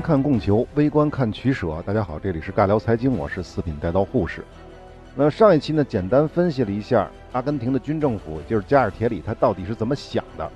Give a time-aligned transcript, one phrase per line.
[0.00, 1.82] 看供求，微观看取舍。
[1.84, 4.44] 大家好，这里是尬聊财经，我是四品带刀护士。
[5.14, 10.50] 那上一期呢，简单分析了一下阿根廷的军政府，就是加尔铁里，他到底是怎么想的？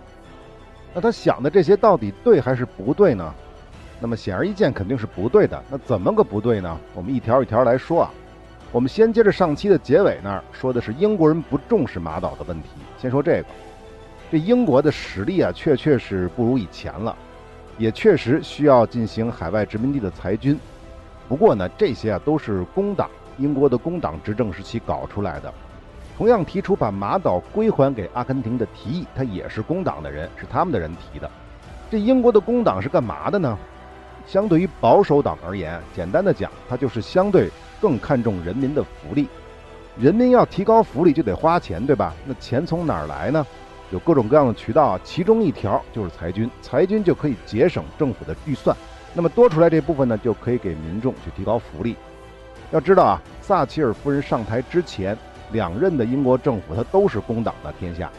[0.94, 3.34] 那他想的这些到底对还是不对呢？
[4.00, 5.62] 那么显而易见，肯定是不对的。
[5.70, 6.78] 那怎么个不对呢？
[6.94, 8.10] 我们一条一条来说啊。
[8.72, 12.68] 我们先接着上期的结尾那儿说的是英国人不重视马岛的问题。
[12.98, 13.44] 先说这个，
[14.32, 17.16] 这英国的实力啊，确确是不如以前了。
[17.76, 20.58] 也确实需要进行海外殖民地的裁军，
[21.28, 25.52] 不过呢，这些啊都是工党英国的工党执政时期搞出来的。
[26.16, 31.28] 同样提出把马岛归还给阿根廷的提议，他也是工党的人，是他们的人提的。
[31.90, 33.58] 这英国的工党是干嘛的呢？
[34.24, 39.28] 相对于保守党而言，简单的讲，它就是相对更看重人民的福利。
[39.98, 42.14] 人民要提高福利就得花钱，对吧？
[42.24, 43.44] 那钱从哪儿来呢？
[43.90, 48.76] 有各种各样的渠道，其中一条就是裁军，裁军就可以节省政府的预算，
[49.12, 51.94] 那么多出来这部分呢，就可以给民众去提高福利。
[52.72, 55.16] 要知道啊，撒切尔夫人上台之前，
[55.52, 58.10] 两任的英国政府它都是工党的天下，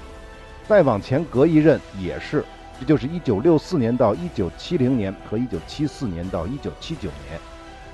[0.67, 2.45] 再往前隔一任也是，
[2.79, 7.39] 这就是1964年到1970年和1974年到1979年，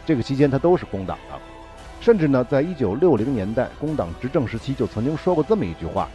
[0.05, 1.39] 这个期间它都是工党的，
[1.99, 6.07] 甚至呢，在1960年代工党执政时期就曾经说过这么一句话，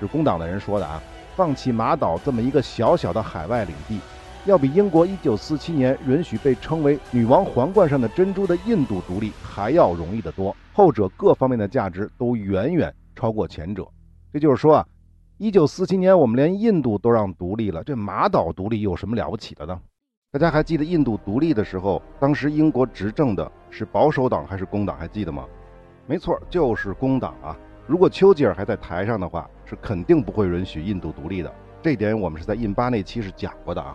[0.00, 1.02] 是工党的人说的啊。
[1.34, 3.98] 放弃马岛这么一个小小的海外领地，
[4.44, 10.54] 要比英国1947年允许被称为“女王皇冠上的珍珠”的印度独立还要容易得多。
[10.74, 13.86] 后者各方面的价值都远远超过前者。
[14.30, 14.86] 这就是说啊
[15.38, 19.80] ，1947年我们连印度都让独立了，这马岛独立有什么了不起的呢？
[20.32, 24.98] 大家还记得印度独立的时候，当时英国执政的是保守党还是工党？
[24.98, 25.46] 还记得吗？
[26.06, 27.56] 没错，就是工党啊。
[27.92, 31.52] 如果丘吉尔还在台上的话，是肯定不会允许印度独立的。
[31.82, 33.94] 这点我们是在印巴那期是讲过的啊。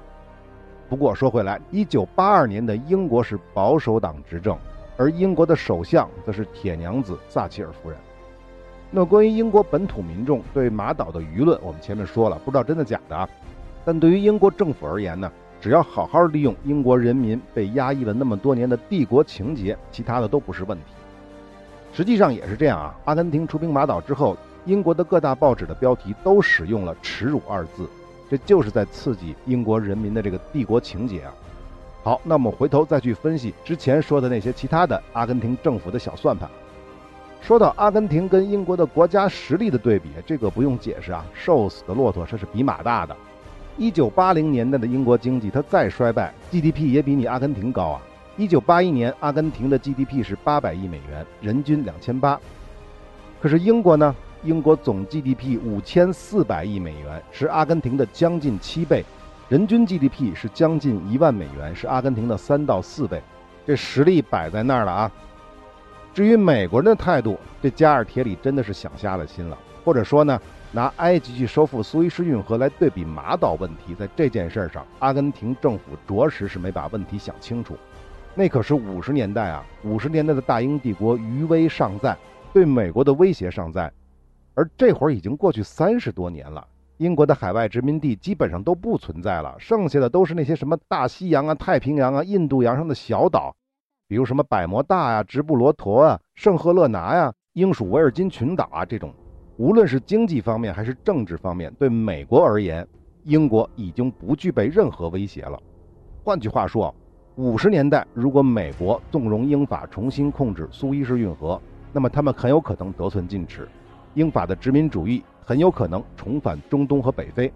[0.88, 4.56] 不过说回来，一九八二年的英国是保守党执政，
[4.98, 7.98] 而英国的首相则是铁娘子撒切尔夫人。
[8.92, 13.28] 那关于英国本土民众对马岛的舆论，我们前面说了，不知道真的假的啊。
[13.84, 20.84] 但对于英国政府而言呢，只要好好利用英国人民被压抑了那么多年的帝国情节，其他的都不是问题。
[21.98, 22.96] 实际上也是这样啊！
[23.06, 27.90] 阿根廷出兵马岛之后，英国的各大报纸的标题都使用了“耻辱”二字，
[28.30, 31.34] 这就是在刺激英国人民的这个帝国情节啊。
[32.04, 36.48] 好，那么回头再去分析之前说的那些其他的阿根廷政府的小算盘。
[37.42, 43.16] 说到阿根廷跟英国的国家实力的对比，这个不用解释啊，瘦死的骆驼这是比马大的。
[43.76, 48.02] 一九八零年代的英国经济，它再衰败，GDP 也比你阿根廷高啊。
[48.38, 52.40] 一九八一年，阿根廷的 GDP 是八百亿美元，人均两千八。
[53.42, 54.16] 可是英国呢？
[54.44, 59.04] 英国总 GDP 五千四百亿美元，是阿根廷的将近七倍，
[59.50, 63.20] 人均 GDP 是将近一万美元，是阿根廷的三到四倍。
[63.66, 65.12] 这实力摆在那儿了啊！
[66.14, 69.58] 至于美国人的态度，这加尔铁里真的是想瞎了心了。
[69.84, 70.40] 或者说呢，
[70.72, 77.76] 拿埃及去收复苏伊士运河来对比马岛问题，在这件事上，阿根廷政府着实是没把问题想清楚。
[78.38, 79.66] 那可是五十年代啊！
[79.84, 82.16] 五十年代的大英帝国余威尚在，
[82.54, 83.92] 对美国的威胁尚在，
[84.54, 86.64] 而这会儿已经过去三十多年了，
[86.98, 93.56] 英国的海外殖民地基本上都不存在了，剩下的都是那些什么大西洋啊、太平洋啊、印度洋上的小岛，
[94.08, 99.12] 比如什么百慕大呀、直布罗陀啊、圣赫勒拿呀、英属维尔金群岛啊这种。
[99.56, 102.88] 无论是经济方面还是政治方面，对美国而言，
[103.24, 105.60] 英国已经不具备任何威胁了。
[106.24, 106.94] 换句话说。
[107.38, 111.62] 五十年代，如果美国纵容英法重新控制苏伊士运河，
[111.94, 113.70] 那么他们很有可能得寸进尺，
[114.16, 117.54] 英法的殖民主义很有可能重返中东和北非。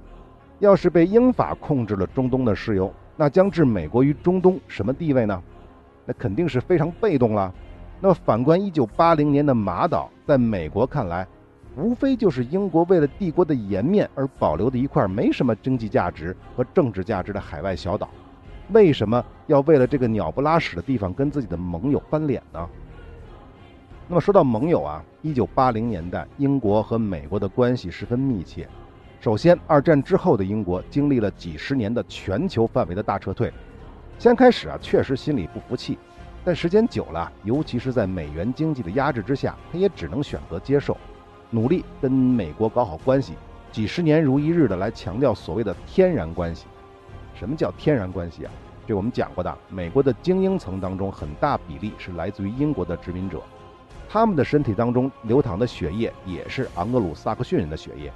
[0.59, 5.41] 要是被英法控制了中东的石油，那将置美国于中东什么地位呢？
[6.05, 7.51] 那肯定是非常被动了。
[7.99, 11.27] 那么反观一九八零年的马岛，在美国看来，
[11.75, 18.07] 无非就是英国为了帝国的颜面而保留的一块没什么经济价值和政治价值的海外小岛。
[18.71, 22.69] 为什么要为了这个鸟不拉屎的地方跟自己的盟友翻脸呢？
[24.07, 28.67] 那么说到盟友啊，一九八零年代，英国和美国的关系十分密切。
[29.19, 33.53] 首先，二战之后的英国经历了几十年的全球范围的大撤退，
[34.17, 35.97] 先开始啊，确实心里不服气，
[36.43, 40.97] 但时间久了，尤其是在美元经济的压制之下，他也只能选择接受，
[41.49, 43.33] 努力跟美国搞好关系，
[43.71, 46.65] 几十年如一日的来强调所谓的天然关系。
[47.41, 48.51] 什么叫天然关系啊？
[48.85, 49.57] 这我们讲过的。
[49.67, 53.41] 美国的精英层当中，很大比例是来自于英国的殖民者，
[54.07, 58.13] 他们的身体当中流淌的血液也是昂格鲁萨克逊人的血液。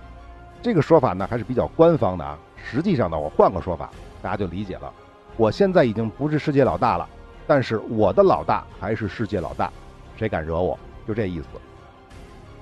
[0.61, 2.37] 这个说法呢还是比较官方的啊。
[2.55, 3.89] 实际上呢，我换个说法，
[4.21, 4.93] 大家就理解了。
[5.37, 7.09] 我现在已经不是世界老大了，
[7.47, 9.73] 但是我的老大还是世界老大，
[10.15, 10.77] 谁敢惹我？
[11.07, 11.47] 就这意思。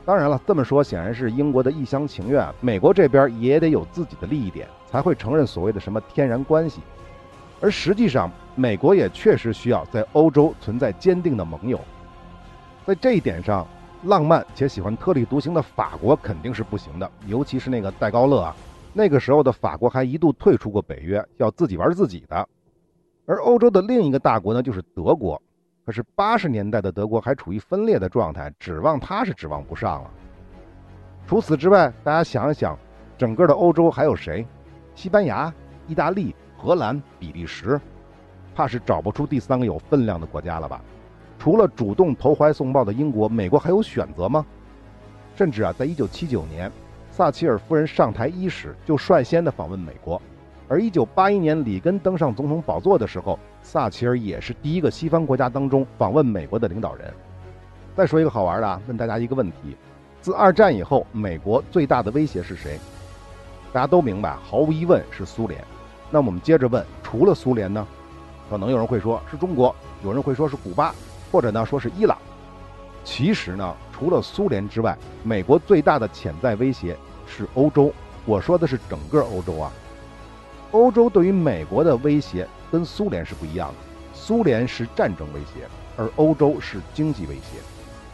[0.06, 6.80] 当然了，这么说显然是英国的一厢情愿，美国这边也得有自己的利益点，才会承认所谓的什么天然关系。
[7.60, 11.80] 而实际上，美国也确实需要在欧洲存在坚定的盟友。
[12.86, 13.66] 在这一点上，
[14.04, 18.56] 浪漫且喜欢特立独行的法国肯定是不行的，尤其是那个戴高乐啊。
[18.94, 22.48] 那个时候的法国还一度退出过北约，要自己玩自己的。
[23.26, 25.42] 而欧洲的另一个大国呢，就是德国。
[25.88, 30.12] 可是八十年代的德国还处于分裂的状态，指望他是指望不上了。
[31.26, 32.78] 除此之外，大家想一想，
[33.18, 34.46] 整个的欧洲还有谁？
[34.96, 35.54] 西班牙、
[35.88, 37.80] 意大利、荷兰、比利时，
[38.56, 40.82] 怕是找不出第三个有分量的国家了吧？
[41.40, 44.46] 除了主动投怀送抱的英国，美国还有选择吗？
[45.36, 46.72] 甚至啊，在一九七九年，
[47.12, 50.22] 撒切尔夫人上台伊始就率先的访问美国。
[50.70, 57.14] 而1981年里根登上总统宝座的时候，撒切尔也是第一个西方国家当中访问美国的领导人。
[57.96, 59.76] 再说一个好玩的啊，问大家一个问题：
[60.22, 62.80] 自二战以后，美国最大的威胁是谁？
[63.74, 65.60] 大家都明白，毫无疑问是苏联。
[66.12, 67.86] 那我们接着问，除了苏联呢？
[68.48, 70.94] 可能有人会说是中国，有人会说是古巴，
[71.32, 72.16] 或者呢说是伊朗。
[73.04, 77.92] 其实呢，除了苏联之外，美国最大的潜在威胁是欧洲。
[78.26, 79.72] 我说的是整个欧洲啊。
[80.72, 83.76] 欧洲对于美国的威胁跟苏联是不一样的，
[84.14, 85.68] 苏联是战争威胁，
[85.98, 87.58] 而欧洲是经济威胁。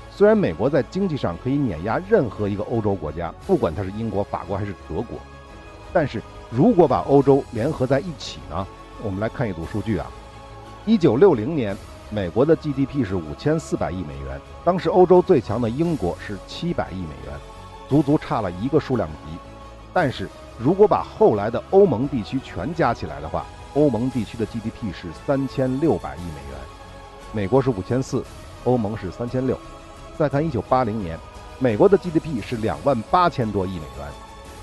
[0.09, 5.19] 虽然美国在经济上可以碾压任何一个欧洲国家，不管它是英国、法国还是德国，
[5.91, 8.65] 但是如果把欧洲联合在一起呢？
[9.03, 10.07] 我们来看一组数据啊，
[10.85, 11.75] 一九六零年，
[12.09, 17.33] 美国的 GDP 是五千四百亿美元，当时欧洲最强的英国是七百亿美元，
[17.87, 19.37] 足足差了一个数量级，
[19.93, 20.27] 但是。
[20.61, 23.45] 如果把后来的欧盟地区全加起来的话，
[23.75, 26.59] 欧盟地区的 GDP 是三千六百亿美元，
[27.31, 28.21] 美国是五千四，
[28.65, 29.57] 欧盟是三千六。
[30.17, 31.17] 再看一九八零年，
[31.59, 34.07] 美国的 GDP 是两万八千多亿美元，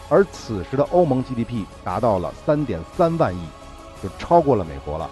[0.08, 3.40] 而此时的欧盟 GDP 达到了三点三万亿，
[4.02, 5.10] 就超过了美国了。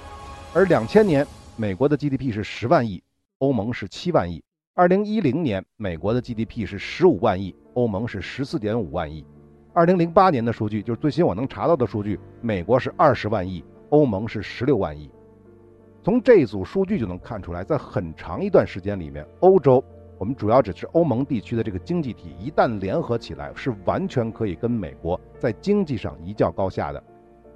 [0.52, 1.26] 而两千年，
[1.56, 3.02] 美国的 GDP 是十万亿，
[3.38, 4.43] 欧盟是七万亿。
[4.75, 9.26] 二零一零年，美国的 GDP 是十五万亿，欧盟是十四点五万亿。
[9.73, 15.11] 二零零八年的数据就是最新我能查到的数据，美国是二十万亿，欧盟是十六万亿。
[16.05, 19.82] 从这组数据就能看出来，在很长一段时间里面，欧洲
[20.19, 27.02] 我们主要指是欧盟地区的这个经济体，一旦联合起来，是完全可以跟美国在经济上一较高下的。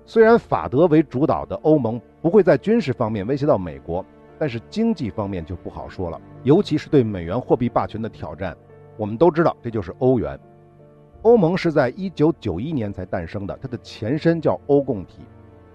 [0.04, 4.04] 虽然法德为主导的欧盟不会在军事方面威胁到美国，
[4.38, 8.56] 但是经济方面就不好说了，尤其是对美元货币霸权的挑战。
[8.96, 10.38] 我们都知道，这就是欧元。
[11.22, 15.22] 欧盟是在一九九一年才诞生的，它的前身叫欧共体。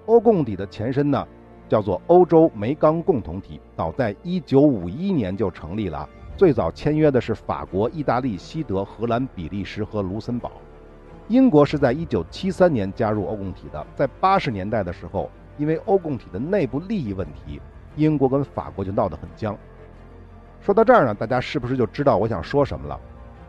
[0.06, 1.26] 欧共体的前身呢，
[1.70, 6.10] 叫做欧洲煤钢共同体，早在一九五一年就成立了。
[6.36, 10.52] 最早签约的是法国、意大利、西德、荷兰、比利时和卢森堡。
[11.28, 13.86] 英国是在一九七三年加入欧共体的。
[13.96, 17.62] 在八十年代的时候，因为欧共体的内部利益问题，
[17.96, 19.56] 英国跟法国就闹得很僵。
[20.60, 23.00] 说到这儿呢，大家是不是就知道我想说什么了？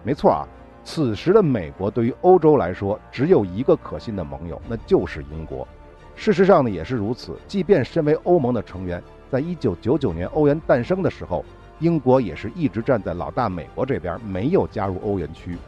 [0.02, 0.46] 没错啊。
[0.84, 5.66] 此时的美国对于欧洲来说只有一个可信的盟友，那就是英国。
[6.14, 7.38] 事实上呢也是如此。
[7.48, 11.42] 即便身为欧盟的成员，在一九九九年欧元诞生的时候，
[11.80, 15.58] 英国也是一直站在老大美国这边，没有加入欧元区，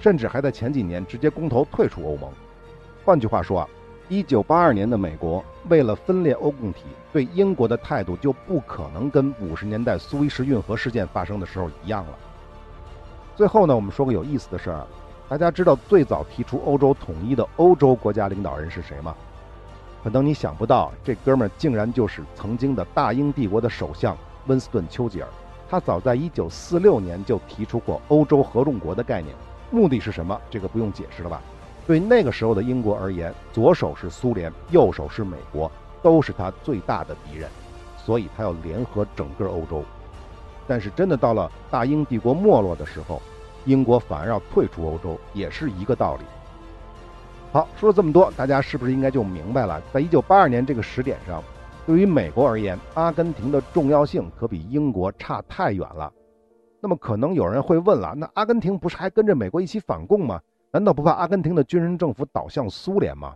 [0.00, 2.30] 甚至还在前几年直接公投退出欧盟。
[3.04, 3.68] 换句话说啊，
[4.08, 12.18] 一九八二年的美国为了分裂欧共体，对英国的态度就不可能跟五十年代苏伊士运河事件发生的时候一样了。
[13.36, 14.86] 最后呢，我们说个有意思的事儿，
[15.28, 19.14] 大家知道最早提出欧洲统一的欧洲国家领导人是谁吗？
[20.02, 25.28] 可能你想不到，这哥们儿竟然就是曾经的大英帝国的首相温斯顿·丘吉尔。
[25.68, 29.34] 他早在1946年就提出过欧洲合众国的概念，
[29.70, 30.40] 目的是什么？
[30.50, 31.40] 这个不用解释了吧？
[31.86, 35.70] 对那个时候的英国而言，左手是苏联，右手是美国，
[36.02, 37.50] 都是他最大的敌人，
[37.96, 39.82] 所以他要联合整个欧洲。
[40.66, 43.20] 但是真的到了大英帝国没落的时候，
[43.64, 46.22] 英国反而要退出欧洲，也是一个道理。
[47.52, 49.82] 好，说了这么多，大家是不是应该就明白了？
[49.92, 51.42] 在一九八二年这个时点上，
[51.86, 56.10] 对于美国而言，阿根廷的重要性可比英国差太远了。
[56.80, 60.40] 那么可能有人会问了，那阿根廷不是还跟着美国一起反共吗？
[60.72, 63.34] 难道不怕阿根廷的军人政府倒向苏联吗？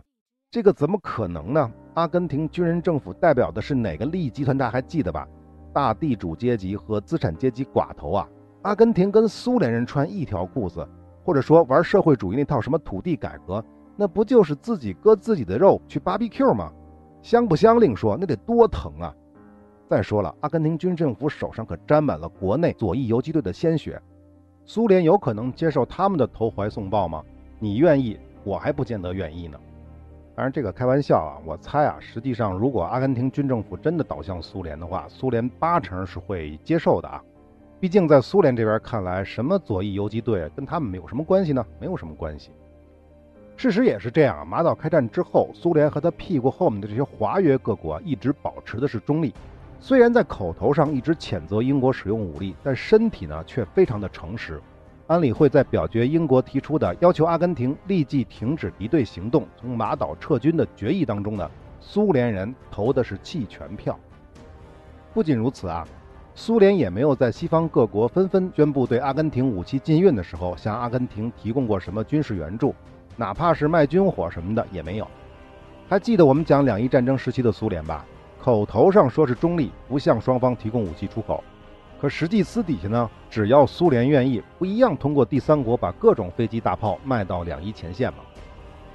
[0.49, 1.71] 这个怎么可能呢？
[1.93, 4.57] 阿根廷军人政府代表的是哪个利益集团？
[4.57, 5.27] 大家还记得吧？
[5.71, 8.27] 大地主阶级和资产阶级寡头啊，
[8.63, 10.87] 阿根廷跟苏联人穿一条裤子，
[11.23, 13.63] 或者说玩社会主义那套什么土地改革，
[13.95, 16.71] 那不就是自己割自己的肉去 BBQ 吗？
[17.21, 19.13] 香不香另说，那得多疼啊！
[19.87, 24.01] 再说了，阿根廷军政府手上可沾满了国内左翼游击队的鲜血，
[24.65, 27.23] 苏联有可能接受他们的投怀送抱吗？
[27.59, 29.59] 你愿意，我还不见得愿意呢。
[30.35, 37.21] 当然，这个开玩笑啊，我猜啊，实际上如果阿根廷军政府真的倒向苏联的话，苏联八成是会接受的啊。
[37.79, 41.65] 毕竟在苏联这边看来，什么左翼游击队跟他们没有什么关系呢？
[41.79, 42.51] 没有什么关系。
[43.59, 44.45] 事实也是这样啊。
[44.45, 49.33] 马岛开战之后，苏联和他屁股后面的这些华约各国一直保持的是中立，
[49.81, 54.61] 虽然在口头上一直谴责英国使用武力，但身体呢却非常的诚实。
[55.07, 61.51] 安理会在表决英国提出的要求阿根廷立即停止敌对行动、从马岛撤军的决议当中呢，
[61.81, 63.99] 苏联人投的是弃权票。
[65.13, 65.85] 不仅如此啊，
[66.33, 72.73] 苏联也没有在西方各国纷纷宣布对阿根廷武器禁运的时候，向阿根廷提供过什么军事援助，
[73.19, 75.05] 哪怕是卖军火什么的也没有。
[75.89, 78.05] 还记得我们讲两伊战争时期的苏联吧？
[78.41, 81.43] 口头上说是中立，不向双方提供武器出口。
[81.99, 88.19] 可实际私底下呢，只要苏联愿意，不一样通过第三国把各种飞机大炮卖到两伊前线吗？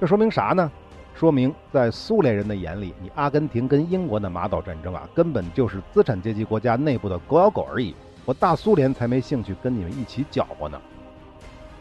[0.01, 0.71] 这说明啥呢？
[1.13, 7.95] 说明在苏联人的眼里，你阿根廷跟英国的马岛战争啊，根本就是资产阶级国家内部的狗咬狗而已。
[8.25, 10.81] 我大苏联才没兴趣跟你们一起搅和呢。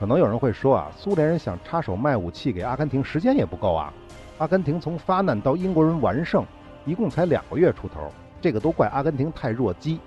[0.04, 3.90] 可能有人会说啊，苏联人想插手卖武器给阿根廷，时间也不够啊。
[4.36, 6.44] 阿根廷从发难到英国人完胜，
[6.84, 9.98] 一共才两个月出头，这个都怪阿根廷太弱鸡。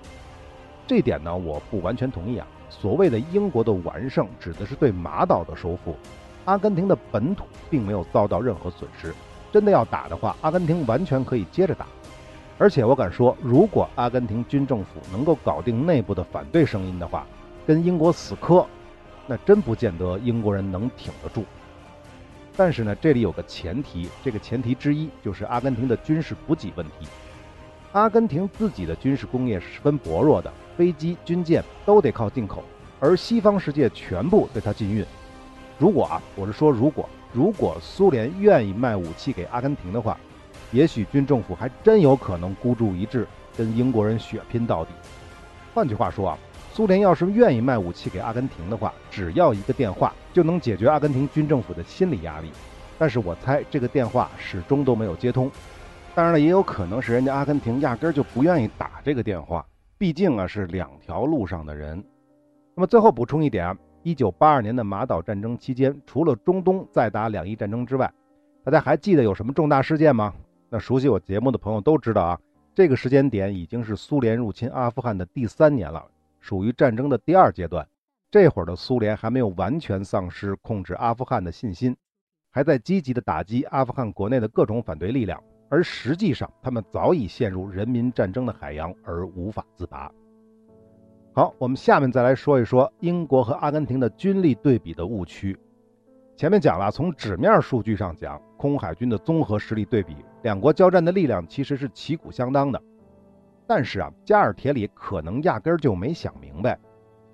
[0.86, 2.46] 这点呢，我不完全同意啊。
[2.70, 5.96] 所谓的英国的完胜，指的是对马岛的收复，
[6.44, 9.12] 阿根廷的本土并没有遭到任何损失。
[9.50, 11.84] 真的要打的话，阿根廷完全可以接着打。
[12.56, 17.26] 而且我敢说，如果阿根廷军政府能够搞定内部的反对声音的话，
[17.66, 18.64] 跟英国死磕，
[19.28, 21.44] 那真不见得英国人能挺得住。
[22.56, 27.06] 但是呢，这里有个前提，这个前提之一就是阿根廷的军事补给问题。
[27.92, 30.52] 阿根廷自己的军事工业是十分薄弱的。
[30.76, 32.62] 飞机、军舰都得靠进口，
[33.00, 35.04] 而西方世界全部对它禁运。
[35.76, 40.16] 如果啊，我是说，如果如果苏联愿意卖武器给阿根廷的话，
[40.70, 44.90] 也许军政府还真有可能孤注一掷，跟英国人血拼到底。
[45.74, 46.38] 换句话说啊，
[46.78, 52.52] 苏联要是愿意卖武器给阿根廷的话，只要一个电话就能解决阿根廷军政府的心理压力。
[52.96, 55.50] 但是我猜这个电话始终都没有接通。
[56.14, 59.66] 当然了，也有可能是人家阿根廷压根儿就不愿意打这个电话。
[59.98, 62.00] 毕竟啊是两条路上的人。
[62.76, 68.08] 那么最后补充一点啊，一九八二年的马岛战争期间，除了中东在打两伊战争之外，
[68.62, 70.32] 大家还记得有什么重大事件吗？
[70.70, 72.38] 那熟悉我节目的朋友都知道啊，
[72.72, 76.04] 这个时间点已经是苏联入侵阿富汗的第三年了，
[76.48, 77.86] 属于战争的第二阶段。
[78.30, 81.94] 这会儿的苏联还没有完全丧失控制阿富汗的信心，
[82.50, 85.38] 还在积极的打击阿富汗国内的各种反对力量。
[85.68, 90.10] 而实际上，他们早已陷入人民战争的海洋而无法自拔。
[91.34, 95.54] 好，我们下面再来说一说英国和阿根廷的军力对比的误区。
[96.34, 102.82] 前面讲了，从纸面数据上讲，空海军的综合实力对比，两国交战的力量其实是旗鼓相当的。
[103.68, 106.78] 但是啊，加尔铁里可能压根儿就没想明白，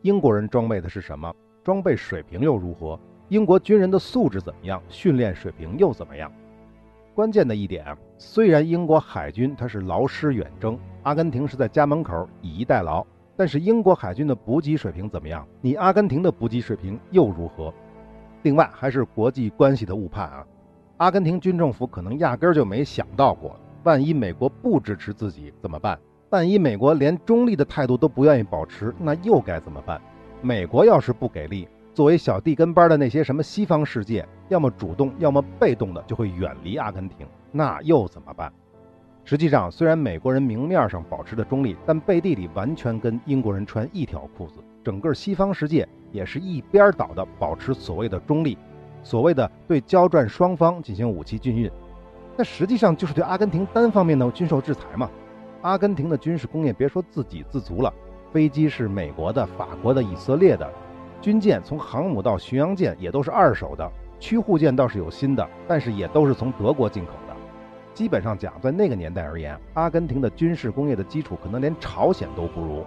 [0.02, 2.98] 英国人装备的是什么，装备水平又如何，
[3.28, 6.30] 英国军人的素质怎么样，训练水平又怎么样。
[7.14, 15.46] 关键的一点啊，虽然英国海军它是劳师远征，阿根廷是在家门口以逸待劳，但是英国海军的补给水平怎么样？
[15.60, 17.72] 你阿根廷的补给水平又如何？
[18.42, 20.44] 另外还是国际关系的误判啊！
[20.96, 25.96] 阿根廷军政府可能压根儿就没想到过，万一美国不支持自己怎么办？
[26.34, 30.02] 万一美国连中立的态度都不愿意保持，那又该怎么办？
[30.42, 31.68] 美国要是不给力？
[31.92, 38.52] 作为小弟跟班的那些什么西方世界，要么主动，要么被动的就会远离阿根廷，那又怎么办？
[39.22, 44.54] 实际上，虽然美国人明面上保持着中立，但背地里完全跟英国人穿一条裤子。
[44.82, 48.58] 整个西方世界也是一边倒的保持所谓的中立，
[49.04, 51.70] 所谓的对交战双方进行武器禁运，
[52.36, 55.08] 那实际上就是对阿根廷单方面的军售制裁嘛。
[55.64, 57.90] 阿根廷的军事工业别说自给自足了，
[58.30, 60.70] 飞机是美国的、法国的、以色列的。
[61.22, 63.90] 军舰从航母到巡洋舰也都是二手的，
[64.20, 67.34] 驱护舰倒是有新的，但是也都是从德国进口的。
[67.94, 72.84] 基本上讲，在那个年代而言，阿根廷的军事工业的基础可能连朝鲜都不如。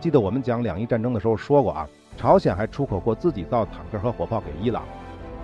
[0.00, 4.82] 记得我们讲两伊战争的时候说过啊，朝鲜还出口过自己造坦克和火炮给伊朗，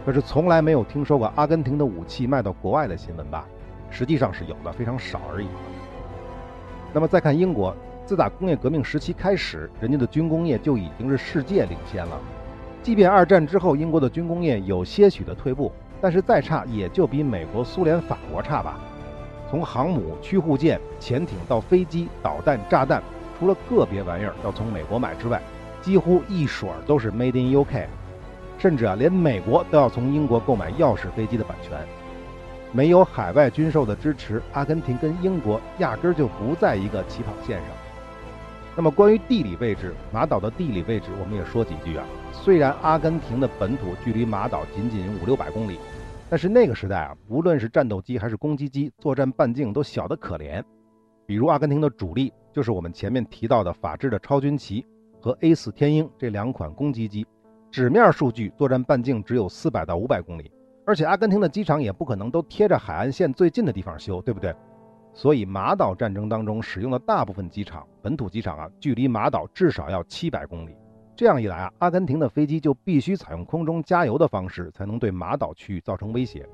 [0.04, 3.46] 可是从来没有听说过阿根廷的武器卖到国外的新闻吧？
[3.88, 5.46] 实际上是有的，非常少而已。
[6.97, 7.76] 那么再看英国。
[8.07, 12.19] 自打工业革命时期开始，人家的军工业就已经是世界领先了。
[12.83, 18.81] 即便二战之后英国的军工业有些许的退步，但是再差也就比美国、苏联、法国差吧。
[19.50, 23.03] 从航母、驱护舰、潜艇到飞机、导弹、炸弹，
[23.38, 25.38] 除了个别玩意儿要从美国买之外，
[25.83, 27.85] 几乎一水儿都是 Made in UK。
[28.57, 31.76] 甚至啊，连美国都要从英国购买钥匙飞机的版权。
[32.73, 37.68] 没有海外军售的支持，阿根廷跟英国压根儿就不在一个起跑线上。
[38.76, 42.04] 那么，关于地理位置，马岛的地理位置，我们也说几句啊。
[42.32, 45.78] 虽然阿根廷的本土距离马岛仅仅五六百公里，
[46.28, 50.62] 但是那个时代啊，无论是战斗机还是攻击机，作战半径都小得可怜。
[51.25, 54.85] 比如，阿根廷的主力就是我们前面提到的法制的超军旗
[55.23, 57.26] 和 A 四天鹰这两款攻击机，
[57.70, 60.52] 纸面数据作战半径只有四百到五百公里，
[60.87, 64.55] 而且阿根廷的机场也不可能都贴着海岸线最近的地方修，对不对？
[65.12, 70.76] 所以，马岛战争当中使用的大部分机场，本土机场啊，距离马岛至少要七百公里。
[71.16, 76.47] 这样一来啊，阿根廷的飞机就必须采用空中加油的方式，才能对马岛区域造成威胁。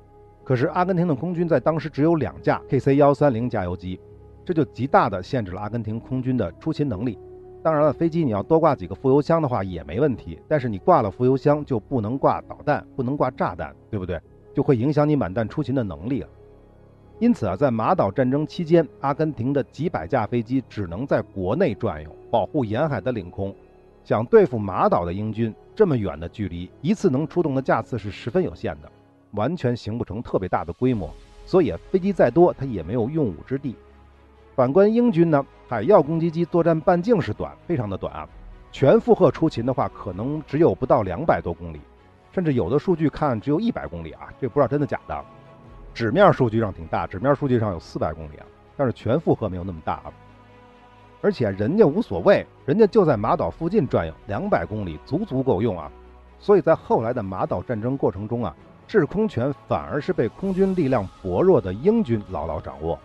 [0.44, 4.00] 可是，阿根廷的空军在当时只有两架 KC 幺三零加油机，
[4.44, 7.18] 这就极大的限制了阿根廷空军的出勤能力。
[7.62, 14.20] 当然了，飞机你要多挂几个副油箱的话也没问题，但是你挂了副油箱就不能挂导弹，不能挂炸弹，对不对？
[14.52, 16.28] 就会影响你满弹出勤的能力了。
[17.20, 23.54] 因此啊，在马岛战争期间，阿根廷的几百架飞机只能在国内转悠，保护沿海的领空。
[24.02, 28.90] 想对付马岛的英军，这么远的距离，一次能出动的架次是十分有限的，
[29.34, 31.08] 完全形不成特别大的规模。
[31.46, 33.76] 所以飞机再多，它也没有用武之地。
[34.54, 38.28] 反观英军呢，海鹞攻击机作战半径是短，非常的短啊，
[38.70, 41.80] 全负荷出勤的话，可能只有不到两百多公里，
[42.32, 45.24] 甚至有的数据看只有一百公里啊，这不知道真的假的。
[45.94, 50.12] 纸面数据上挺大，纸面数据上有四百公里啊，但是全负荷没有那么大啊。
[51.22, 55.90] 而且人家无所谓，人家就在马岛附近转悠，两百公里足足够用啊。
[56.38, 58.54] 所以在后来的马岛战争过程中啊，
[58.86, 62.98] 制空权反而是被空军力量薄弱的英军牢牢掌握。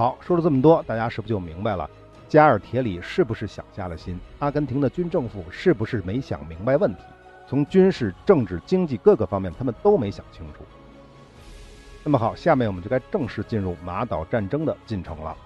[0.00, 1.86] 好，说了这么多，大家是不是就明白了？
[2.26, 4.18] 加尔铁里是不是想下了心？
[4.38, 7.02] 阿根廷的军政府是不是没想明白问题？
[7.46, 10.64] 从军事、政治、经济各个方面，他们都没想清楚。
[12.02, 15.36] 那么好，下面我们就该正式进入马岛战争的进程了。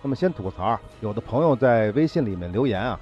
[0.00, 2.98] 那么先吐个槽，有的朋友在微信里面留言啊，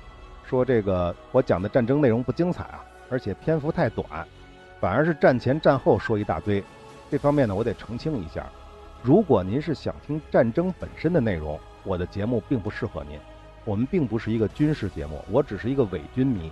[0.49, 4.27] 说这个我讲的战争内容不精彩啊，而且篇幅太短，
[4.81, 6.61] 反而是战前战后说一大堆。
[7.09, 8.45] 这方面呢，我得澄清一下，
[9.03, 13.19] 如果您是想听战争本身的内容，我的节目并不适合您。
[13.65, 16.51] 我们并不是一个军事节目，我只是一个伪军迷。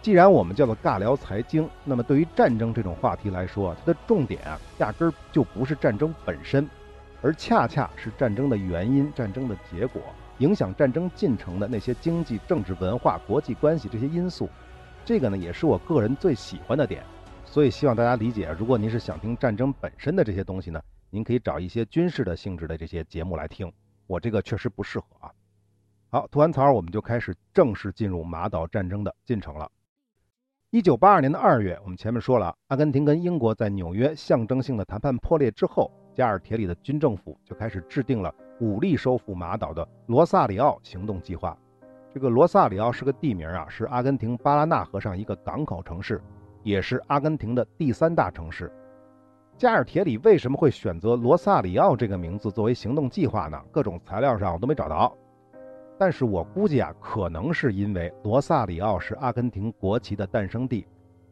[0.00, 6.68] 既然我们叫做尬聊财经，那么对于战争这种话题来说，它的重点啊，压根儿就不是战争本身，
[7.20, 10.00] 而恰恰是战争的原因、战争的结果，
[10.38, 14.48] 影响战争进程的那些经济、政治、文化、国际关系这些因素。
[15.04, 17.02] 这个呢，也是我个人最喜欢的点。
[17.44, 20.80] 所以希望大家理解，如果您是想听战争本身的这些东西呢，
[21.14, 23.72] 您可以找一些军事的性质的这些节目来听。
[24.08, 25.30] 我这个确实不适合啊。
[26.10, 29.70] 好，吐完槽，我们就开始正式进入马岛战争的进程了。
[30.70, 41.56] 一九八二年的二月，我们前面说了，阿根廷跟英国在纽约象征性的谈判破裂之后，加尔铁里的军政府就开始制定了武力收复马岛的罗萨里奥行动计划。
[42.12, 46.20] 这个罗萨里奥是个地名啊，是阿根廷巴拉纳河上一个港口城市，
[46.64, 48.68] 也是阿根廷的第三大城市。
[49.56, 53.60] 加尔铁里为什么会选择罗萨里奥这个名字作为行动计划呢？
[53.70, 55.16] 各种材料上我都没找到。
[55.96, 60.84] 但是我估计啊，可能是因为罗萨里奥是阿根廷国旗的诞生地，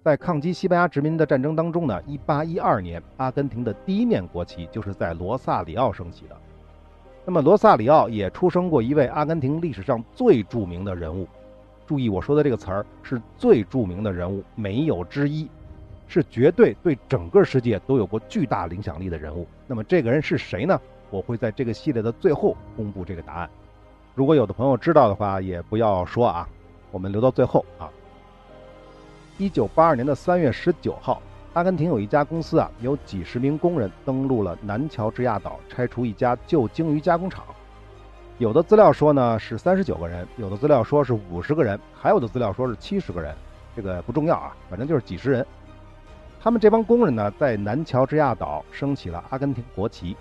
[0.05, 6.37] 在抗击西班牙殖民的战争当中呢，1812年，阿根廷的第一面国旗就是在罗萨里奥升起的。
[7.25, 11.27] 那么罗萨里奥也出生过一位阿根廷历史上最著名的人物，
[11.87, 15.51] 注意我说的这个词儿是最著名的人物，没有之一，
[16.09, 19.47] 是绝对对整个世界都有过巨大影响力的人物。
[19.67, 20.81] 那么这个人是谁呢？
[21.11, 23.51] 我会在这个系列的最后公布这个答案。
[24.15, 26.49] 如果有的朋友知道的话，也不要说啊，
[26.91, 27.89] 我们留到最后啊。
[29.39, 31.21] 一九八二年的三月十九号，
[31.55, 37.45] 阿根廷有一家公司啊，有几十名工人登陆了南乔治亚岛，拆除一家旧鲸鱼加工厂。
[38.39, 43.35] 有的资料说呢是三十九个人，有的资料说是五十个人，还有的资料说是七十个人，
[43.77, 45.47] 这个不重要啊，反正就是几十人。
[46.43, 50.17] 他们这帮工人呢，在南乔治亚岛升起了阿根廷国旗。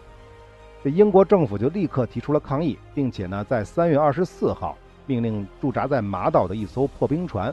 [0.83, 7.51] 这英国政府就立刻提出了抗议，并且呢，在三月二十四号命令驻扎在马岛的一艘破冰船，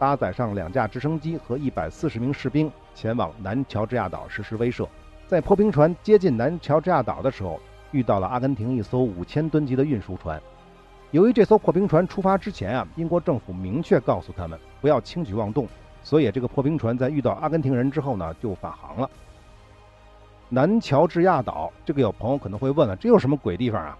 [0.00, 4.84] 搭载上两架直升机和一百四十名士兵，前往南乔治亚岛实施威慑。
[5.28, 7.60] 在破冰船接近南乔治亚岛的时候，
[7.92, 10.42] 遇到了阿根廷一艘五千吨级的运输船。
[11.12, 15.68] 由于这艘破冰船出发之前啊，英国政府明确告诉他们不要轻举妄动，
[16.08, 19.10] 所以这个破冰船在遇到阿根廷人之后呢，就返航了。
[20.48, 23.98] 南乔治亚岛，这个有朋友可能会问了，这有什么鬼地方啊？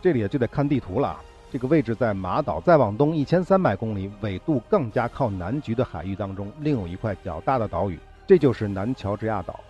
[0.00, 1.20] 这里就得看地图了。
[1.52, 9.60] 这个位置在马岛再往东一千三百公里，纬度更加靠南极的海域当中，另有一块较大的岛屿，这就是南乔治亚岛。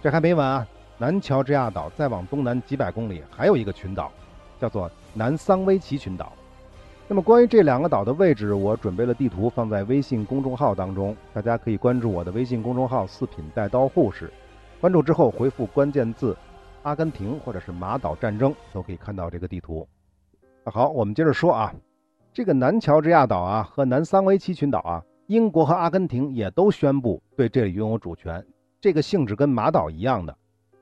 [0.00, 0.66] 这还没完啊！
[0.96, 4.12] 南乔治亚岛再往东南几百公里，还有一个群岛，
[4.60, 6.32] 叫做南桑威奇群岛。
[7.08, 14.32] 那么关于这两个岛的位置，我准备了地图放在微信公众号当中，大家可以关注我的微信公众号“四品带刀护士”。
[14.80, 16.34] 关注之后回复关键字
[16.82, 19.86] “阿根廷”或者是“马岛战争”，都可以看到这个地图。
[20.64, 21.74] 那好，我们接着说啊，
[22.32, 28.42] 这个南乔治亚岛啊和南桑维奇群岛啊，英国和阿根廷也都宣布对这里拥有主权。
[28.80, 30.34] 这个性质跟马岛一样的，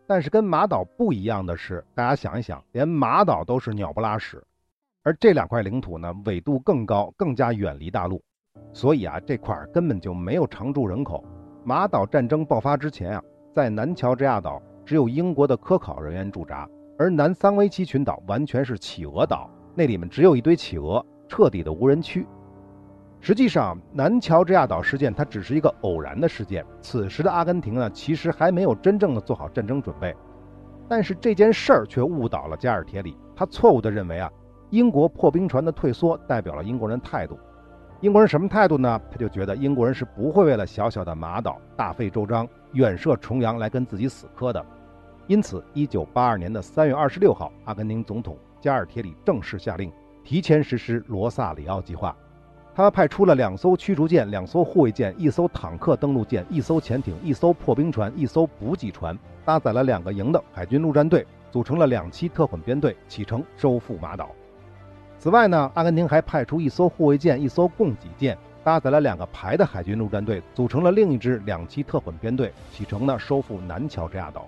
[0.07, 4.43] 但是跟马岛不一样的是，大家想一想，连马岛都是鸟不拉屎，
[5.11, 8.23] 而这两块领土呢，纬度更高，更加远离大陆，
[8.73, 11.25] 所以啊，这块根本就没有常住人口。
[11.65, 13.23] 马岛战争爆发之前啊。
[13.53, 22.25] 在南乔治亚岛，只有英国的科考人员驻扎，而南桑威奇群岛完全是企鹅岛，那里面只有一堆企鹅，彻底的无人区。
[23.19, 26.65] 实际上，南乔治亚岛事件它只是一个偶然的事件。
[26.81, 30.15] 此时的阿根廷呢，其实还没有真正的做好战争准备。
[30.89, 34.31] 但是这件事儿却误导了加尔铁里，他错误地认为啊，
[34.71, 37.39] 英国破冰船的退缩代表了英国人态度。
[38.01, 39.01] 英国人什么态度呢？
[39.11, 42.49] 他就觉得英国人是不会为了小小的马岛大费周章。
[42.73, 44.65] 远涉重洋来跟自己死磕的，
[45.27, 49.91] 因此，一九八二年的三月二十六号，阿根廷总统加尔铁里正式下令
[50.23, 52.17] 提前实施罗萨里奥计划。
[52.73, 64.31] 他派出了两艘驱逐舰、两艘护卫舰、一艘坦克登陆舰、一艘潜艇、一艘破冰船、一艘补给船，搭载了两个营的海军陆战队，组成了两栖特混编队，启程收复马岛。
[65.21, 68.37] 此外呢，阿根廷还派出一艘护卫舰、一艘供给舰。
[68.65, 74.47] 搭载了两个排的海军陆战队，组成了另一支两栖特混编队，启程呢收复南乔治亚岛。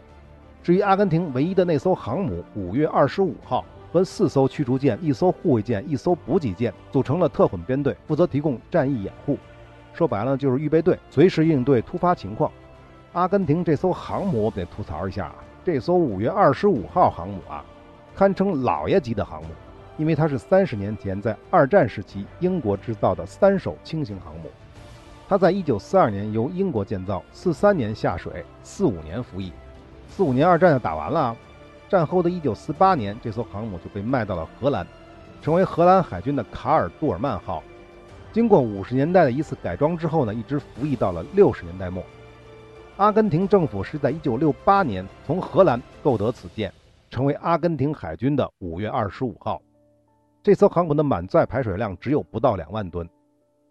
[0.63, 9.39] 至于阿根廷唯一的那艘航母“五月二十五号”和四艘驱逐舰、一艘护卫舰、一艘补给舰，组成了特混编队，负责提供战役掩护。
[9.93, 12.51] 说白了就是预备队，随时应对突发情况。
[13.13, 17.65] 阿根廷这艘航母我得吐槽一下啊，这艘“五月二十五号”航母啊，
[18.15, 19.49] 堪称老爷级的航母。
[20.03, 24.51] 因为它是三十年前在二战时期英国制造的三手轻型航母，
[25.29, 29.53] 它在一九四二年由英国建造，四三年下水，四五年服役，
[30.09, 31.37] 四五年二战就打完了。
[31.89, 34.85] 战后的一九四八年，这艘航母就被卖到了荷兰，
[35.41, 37.63] 成为荷兰海军的卡尔杜尔曼号。
[38.33, 42.03] 经过五十年代的一次改装之后呢，一直服役到了六十年代末。
[42.97, 46.73] 阿根廷政府是在一九六八年从荷兰购得此舰，
[47.09, 49.63] 成为阿根廷海军的五月二十五号。
[50.43, 53.09] 这艘航母的满载排水量只有不到两万吨，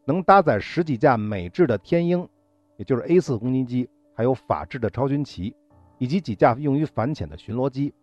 [0.05, 2.25] 能搭载十几架美制的天鹰，
[2.77, 5.53] 也就是 A 四攻击机，还有法制的超军旗，
[5.97, 7.93] 以及几架用于反潜的巡逻机。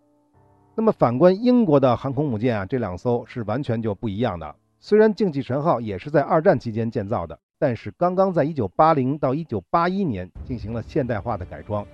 [0.74, 4.54] 那么反观英国的航空母舰啊，这两艘是完全就不一样的。
[4.80, 11.86] 虽然竞技神号也是在二战期间建造的，但是刚刚在1980到1981年进行了现代化的改装，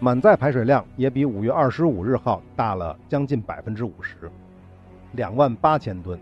[0.00, 4.30] 满载排水量也比五月二十五日号大了将近百分之五十。
[5.12, 6.18] 两万八千吨，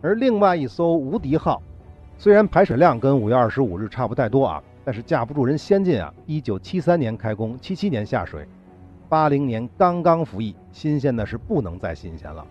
[0.00, 1.62] 而另外一艘无敌号，
[2.18, 6.12] 虽然排水量跟五月二十五日差不太多啊，但是架不住人先进啊。
[6.26, 8.46] 一九七三年开工，七七年下水，
[9.08, 12.46] 八零年刚刚服役，新鲜的是不能再新鲜了。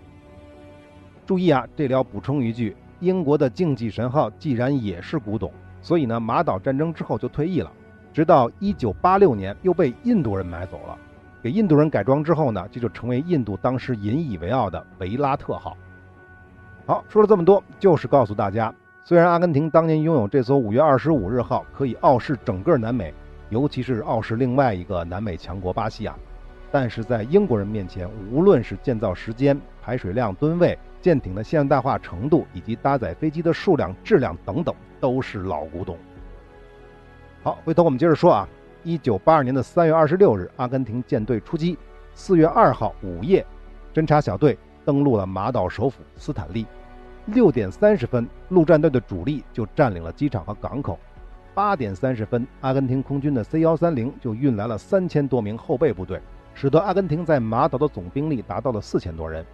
[1.25, 7.71] 注意啊，这里要补充一句：英国的竞技神号既然也是古董，所以呢，马岛战争之后就退役了，
[8.11, 10.97] 直到一九八六年又被印度人买走了。
[11.41, 15.78] 给印度人改装之后呢，这就成为印度当时引以为傲的维拉特号。
[16.86, 18.73] 好，说了这么多，就是告诉大家，
[19.06, 23.13] 虽然阿根廷当年拥有这艘五月二十五日号，可以傲视整个南美，
[23.49, 26.17] 尤其是傲视另外一个南美强国巴西啊，
[26.71, 35.97] 但是在英国人面前，无论是建造时间、排水量、吨位、舰艇的现代化程度，以及搭载飞机的数量、质量等等，都是老古董。
[37.43, 38.49] 好，回头我们接着说啊。
[38.83, 41.77] 一九八二年的三月二十六日，阿根廷舰队出击。
[42.13, 43.45] 四月二号午夜，
[43.93, 46.65] 侦察小队登陆了马岛首府斯坦利。
[47.25, 50.97] 六点三十分，陆战队的主力就占领了机场和港口。
[51.53, 56.21] 八点三十分，阿根廷空军的 C 幺三零就运来了三千多名后备部队，
[56.53, 59.45] 使得阿根廷在马岛的总兵力达到了四千多人。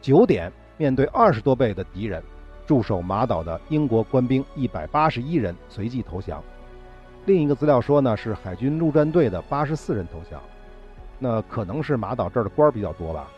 [0.00, 2.22] 九点，面对二十多倍的敌人，
[2.66, 6.42] 驻守马岛的英国官兵一百八十一人随即投降。
[7.30, 10.40] 另一个资料说呢，是海军陆战队的八十四人投降，
[11.16, 13.30] 那可能是马岛这儿的官儿比较多吧。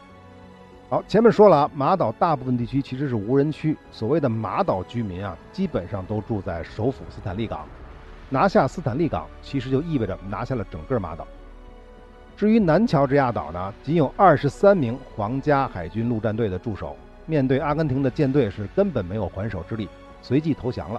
[0.88, 7.66] 好，前面说了啊，马岛大部分地区其实是无人区，所谓的马岛居民啊，基本上都住在首府斯坦利港。
[8.30, 11.26] 拿下斯坦利港，其实就意味着拿下了整个马岛。
[12.34, 19.86] 至于南乔治亚岛呢，仅有二十三名皇家海军陆战队的驻守，面对阿根廷的舰队是根本没有还手之力，
[20.22, 20.98] 随即投降了。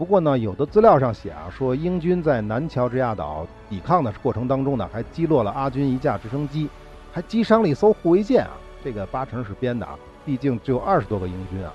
[0.00, 6.70] 不过呢，有的资料上写啊，说英军在南乔治亚岛抵抗的过程当中呢，还击落了阿军一架直升机，
[7.12, 8.52] 还击伤了一艘护卫舰啊。
[8.82, 11.70] 这个八成是编的啊，毕竟只有二十多个英军啊，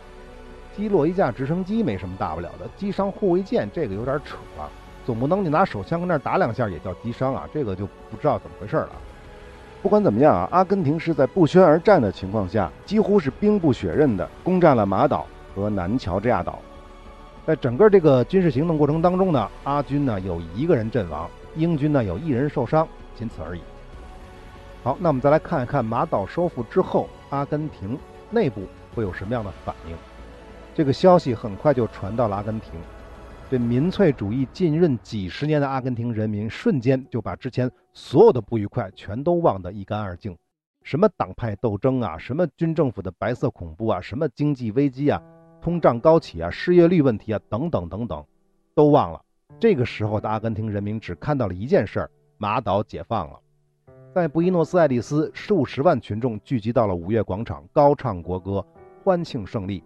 [0.76, 4.68] 击落一架直升机没什么大不了的，击伤护卫舰这个有点扯了。
[5.06, 7.48] 总不能你拿手枪跟那打两下也叫击伤啊？
[7.54, 8.90] 这个就不知道怎么回事了。
[9.84, 16.58] 不管怎么样啊，阿根廷是在不宣而战的情况下，几乎是兵不血刃的攻占了马岛和南乔治亚岛。
[17.46, 23.62] 在整个这个军事行动过程当中呢，阿军呢有一个人阵亡，英军呢有一人受伤，仅此而已。
[24.84, 27.98] 好，那我们再来看一看马岛收复之后，阿根廷
[28.32, 28.64] 内部
[28.96, 29.96] 会有什么样的反应？
[30.74, 32.72] 这个消息很快就传到了阿根廷。
[33.48, 40.36] 这民粹主义浸润几十年的阿根廷人民，瞬间就把之前所有的不愉快全都忘得一干二净。
[40.82, 45.22] 什么党派斗争啊，什么军政府的白色恐怖啊，什么经济危机啊，
[45.66, 48.24] 通胀高企啊，失业率问题啊，等等等等，
[48.76, 49.20] 都忘了。
[49.60, 53.40] 这个时候的阿根廷人民只看到了一件事儿：马岛解放了。
[54.14, 58.64] 在布宜诺斯艾利斯，数十万群众聚集到了五月广场，高唱国歌，
[59.04, 59.84] 欢庆胜利。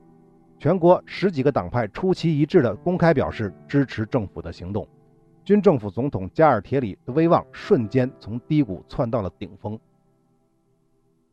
[0.57, 4.85] 全国十几个党派出奇一致地公开表示支持政府的行动，
[5.45, 9.79] 军政府总统加尔铁里的威望瞬间从低谷窜到了顶峰。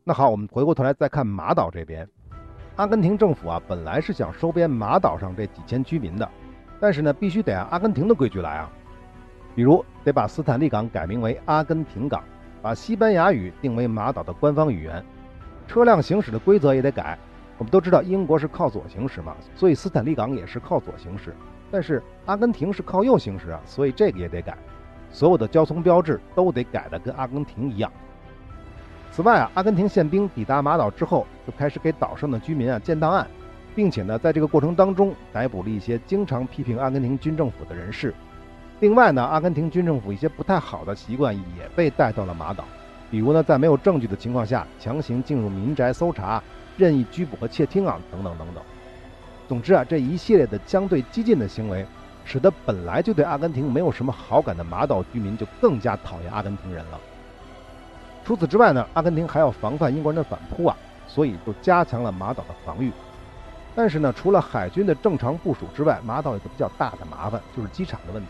[0.05, 2.07] 那好，我们回过头来再看马岛这边，
[2.77, 6.29] 阿根廷政府啊本来是想收编马岛上这几千居民的，
[6.79, 8.69] 但是呢必须得按阿根廷的规矩来啊，
[9.55, 12.23] 比如得把斯坦利港改名为阿根廷港，
[12.61, 15.03] 把西班牙语定为马岛的官方语言，
[15.67, 17.17] 车辆行驶的规则也得改。
[17.57, 21.35] 我们都知道英国是靠左行驶嘛，所以斯坦利港也是靠左行驶。
[21.71, 24.55] 但是阿根廷是靠右行驶啊，所以这个也得改。
[25.09, 27.91] 所有的交通标志都得改的跟阿根廷一样。
[29.17, 33.25] 此外啊，阿根廷宪兵抵达马岛之后，就开始给岛上的居民啊建档案，
[33.75, 38.13] 并且呢，在这个过程当中逮捕了一些经常批评阿根廷军政府的人士。
[38.79, 42.63] 另外呢，阿根廷军政府一些不太好的习惯也被带到了马岛，
[43.09, 46.39] 比如呢，在没有证据的情况下强行进入民宅搜查。
[46.77, 48.63] 任意拘捕和窃听啊，等等等等。
[49.47, 51.83] 总之啊，这一系列的相对激进的行为，
[52.23, 56.99] 使得本来就对阿根廷没有什么好感的马岛居民就更加讨厌阿根廷人了。
[58.27, 60.75] 除此之外呢，阿根廷还要防范英国人的反扑啊，
[61.07, 62.91] 所以就加强了马岛的防御。
[63.73, 68.27] 但是呢，除了海军的正常部署之外，马岛有个比较大的麻烦，就是机场的问题。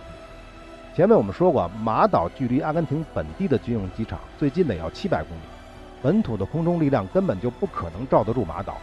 [0.96, 5.42] 前面我们说过，马岛距离阿根廷本地的军用机场最近的要七百公里。
[6.04, 8.78] 本土的空中力量根本就不可能罩得住马岛，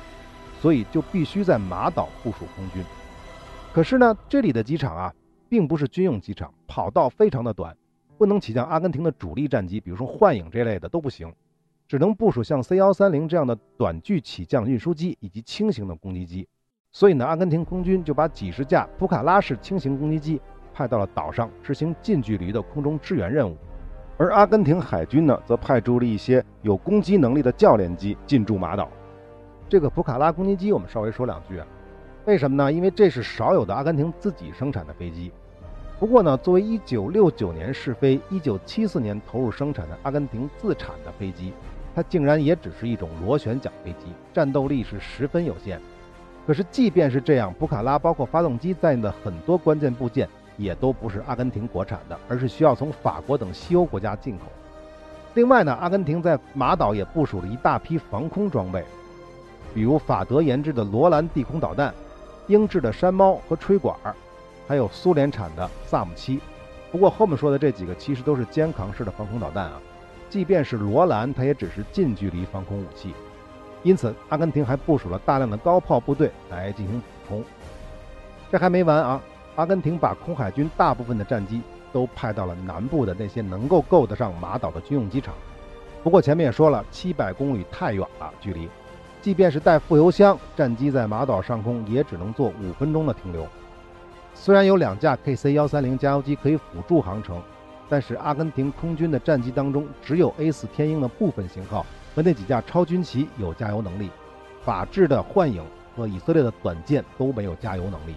[0.61, 2.85] 所以就必须在马岛部署空军。
[3.72, 5.14] 可是呢，这里的机场啊，
[5.48, 7.77] 并不是军用机场，跑道非常的短，
[8.16, 11.33] 不能起降阿根廷的主力战机，比如说幻影这类的都不行，
[11.87, 16.48] 只能部署像 C 幺三零这样的短距起降运输机以及轻型的攻击机。
[16.92, 20.40] 所以呢，阿根廷空军就把几十架普卡拉式轻型攻击机
[20.72, 23.57] 派到了岛上，执行近距离的空中支援任务。
[24.16, 28.88] 而阿根廷海军呢，则派出了一些有攻击能力的教练机进驻马岛。
[29.68, 31.66] 这个普卡拉攻击机，我们稍微说两句啊。
[32.27, 32.72] 为什么呢？
[32.72, 35.33] 因为这是少有的阿根廷自己生产的飞机。
[35.98, 41.52] 不过呢，作为1969年试飞、1974年投入生产的阿根廷自产的飞机，
[41.94, 45.80] 它竟然也只是一种螺旋桨飞机，战斗力是十分有限。
[46.46, 50.28] 可是即便是这样，普卡拉包括发动机在内的很多关键部件。
[50.57, 54.44] 也都不是阿根廷国产的，而是需要从法国等西欧国家进口。
[55.35, 58.85] 另外呢，阿根廷在马岛也部署了一大批防空装备，
[59.74, 61.92] 比如法德研制的罗兰地空导弹、
[62.46, 64.14] 英制的山猫和吹管儿，
[64.66, 66.40] 还有苏联产的萨姆七。
[66.90, 69.81] 不过后面说的这几个其实都是肩扛式的防空导弹啊，
[70.31, 73.12] 即便是罗兰，它也只是近距离防空武器。
[73.83, 77.44] 因此，阿根廷还部署了大量的高炮部队来进行补充。
[78.50, 79.20] 这还没完啊！
[79.57, 81.61] 阿根廷把空海军大部分的战机
[81.92, 85.35] 都派到了南部的那些能够够得上马岛的军用机场。
[86.03, 88.68] 不过前面也说了，七百公里太远了，距离，
[89.20, 93.46] 即便是带副油箱，战机在马岛上空也只能做五分钟的停留。
[94.35, 97.40] 虽然有两架 KC 幺三零加油机可以辅助航程，
[97.88, 104.11] 但是阿根廷空军的战机当中只有 A 四天鹰的部分型号和那几架超军旗有加油能力，
[104.62, 105.64] 法制的幻影
[105.97, 108.14] 和以色列的短剑都没有加油能力。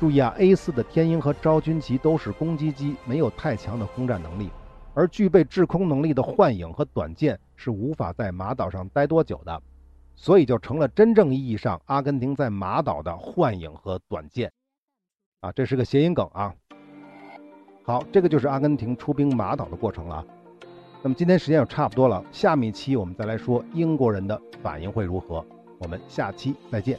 [0.00, 4.50] 注意啊，A 四的天鹰和昭军旗都是攻击机，没有太强的空战能力，
[4.94, 9.62] 而具备制空能力的幻影和短剑是无法在马岛上待多久的，
[10.16, 14.50] 所以就成了真正意义上阿根廷在马岛的幻影和短剑。
[15.44, 16.54] 啊，这是个谐音梗啊。
[17.84, 20.24] 好，这个就是阿根廷出兵马岛的过程了。
[21.02, 25.44] 那么今天时间也差不多了，下面一期我们再来说英国人的反应会如何。
[25.80, 26.98] 我们下期再见。